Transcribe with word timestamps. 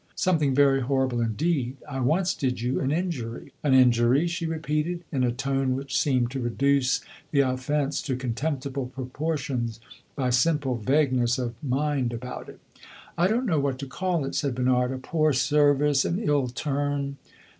"Something 0.15 0.55
very 0.55 0.81
horrible 0.81 1.21
indeed. 1.21 1.77
I 1.87 1.99
once 1.99 2.33
did 2.33 2.59
you 2.59 2.79
an 2.79 2.91
injury." 2.91 3.53
"An 3.63 3.75
injury?" 3.75 4.25
she 4.25 4.47
repeated, 4.47 5.03
in 5.11 5.23
a 5.23 5.31
tone 5.31 5.75
which 5.75 5.95
seemed 5.95 6.31
to 6.31 6.39
reduce 6.39 7.01
the 7.29 7.41
offence 7.41 8.01
to 8.01 8.15
contemptible 8.15 8.87
proportions 8.87 9.79
by 10.15 10.31
simple 10.31 10.75
vagueness 10.75 11.37
of 11.37 11.53
mind 11.61 12.13
about 12.13 12.49
it. 12.49 12.59
"I 13.15 13.27
don't 13.27 13.45
know 13.45 13.59
what 13.59 13.77
to 13.77 13.85
call 13.85 14.25
it," 14.25 14.33
said 14.33 14.55
Bernard. 14.55 14.91
"A 14.91 14.97
poor 14.97 15.33
service 15.33 16.03
an 16.03 16.17
ill 16.17 16.47
turn." 16.47 17.17